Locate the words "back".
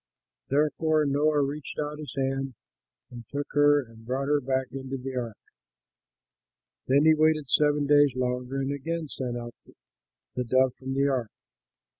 4.41-4.71